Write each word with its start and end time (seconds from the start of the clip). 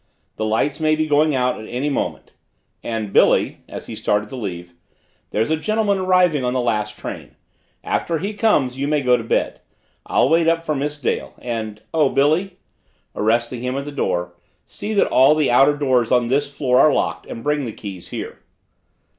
"The 0.35 0.45
lights 0.45 0.79
may 0.79 0.95
be 0.95 1.05
going 1.05 1.35
out 1.35 1.59
any 1.63 1.87
moment 1.91 2.33
and 2.81 3.13
Billy," 3.13 3.59
as 3.69 3.85
he 3.85 3.95
started 3.95 4.29
to 4.29 4.35
leave, 4.35 4.73
"there's 5.29 5.51
a 5.51 5.55
gentleman 5.57 5.99
arriving 5.99 6.43
on 6.43 6.53
the 6.53 6.59
last 6.59 6.97
train. 6.97 7.35
After 7.83 8.17
he 8.17 8.33
comes 8.33 8.79
you 8.79 8.87
may 8.87 9.03
go 9.03 9.15
to 9.15 9.23
bed. 9.23 9.61
I'll 10.07 10.27
wait 10.27 10.47
up 10.47 10.65
for 10.65 10.73
Miss 10.73 10.97
Dale 10.99 11.33
oh, 11.35 11.39
and 11.43 11.81
Billy," 12.15 12.57
arresting 13.15 13.61
him 13.61 13.77
at 13.77 13.85
the 13.85 13.91
door, 13.91 14.33
"see 14.65 14.91
that 14.93 15.05
all 15.05 15.35
the 15.35 15.51
outer 15.51 15.77
doors 15.77 16.11
on 16.11 16.29
this 16.29 16.51
floor 16.51 16.79
are 16.79 16.91
locked 16.91 17.27
and 17.27 17.43
bring 17.43 17.65
the 17.65 17.71
keys 17.71 18.07
here." 18.07 18.39